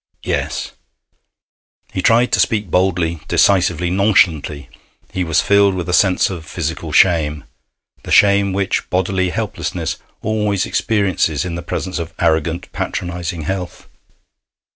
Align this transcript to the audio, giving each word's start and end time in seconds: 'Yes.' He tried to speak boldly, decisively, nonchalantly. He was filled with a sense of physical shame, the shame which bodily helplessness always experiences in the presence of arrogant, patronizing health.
'Yes.' 0.23 0.71
He 1.93 2.01
tried 2.01 2.31
to 2.31 2.39
speak 2.39 2.71
boldly, 2.71 3.19
decisively, 3.27 3.91
nonchalantly. 3.91 4.67
He 5.13 5.23
was 5.23 5.41
filled 5.43 5.75
with 5.75 5.87
a 5.87 5.93
sense 5.93 6.31
of 6.31 6.43
physical 6.47 6.91
shame, 6.91 7.43
the 8.01 8.09
shame 8.09 8.51
which 8.51 8.89
bodily 8.89 9.29
helplessness 9.29 9.97
always 10.23 10.65
experiences 10.65 11.45
in 11.45 11.53
the 11.53 11.61
presence 11.61 11.99
of 11.99 12.15
arrogant, 12.17 12.71
patronizing 12.71 13.43
health. 13.43 13.87